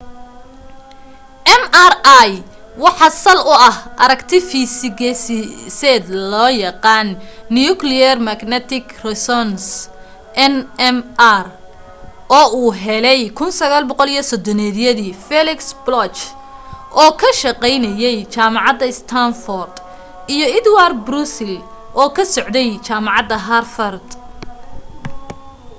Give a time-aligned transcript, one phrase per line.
[1.61, 2.29] mri
[2.85, 7.07] waxa sal u ah aragti fiisigiseed loo yaqaan
[7.59, 9.67] nuclear magnetic resonance
[10.53, 11.45] nmr
[12.39, 16.21] oo uu helay 1930yadii felix bloch
[17.01, 19.75] oo ka shaqaynaya jaamacadda standford
[20.33, 21.55] iyo edward purcell
[22.01, 24.07] oo ka socday jaamacadda harvard